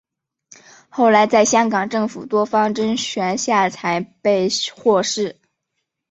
[0.89, 5.39] 后来在香港政府多方斡旋之下才被获释。